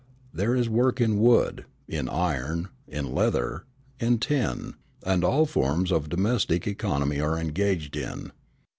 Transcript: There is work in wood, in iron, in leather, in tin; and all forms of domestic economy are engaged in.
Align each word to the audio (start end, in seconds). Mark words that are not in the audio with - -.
There 0.33 0.55
is 0.55 0.67
work 0.67 0.99
in 0.99 1.19
wood, 1.19 1.65
in 1.87 2.09
iron, 2.09 2.69
in 2.87 3.13
leather, 3.13 3.65
in 3.99 4.17
tin; 4.17 4.73
and 5.05 5.23
all 5.23 5.45
forms 5.45 5.91
of 5.91 6.09
domestic 6.09 6.65
economy 6.65 7.19
are 7.19 7.37
engaged 7.37 7.95
in. 7.95 8.31